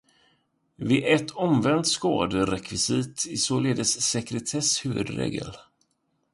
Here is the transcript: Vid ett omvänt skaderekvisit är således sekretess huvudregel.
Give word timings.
Vid 0.77 1.05
ett 1.05 1.31
omvänt 1.31 1.87
skaderekvisit 1.87 3.25
är 3.29 3.35
således 3.35 4.01
sekretess 4.01 4.85
huvudregel. 4.85 5.51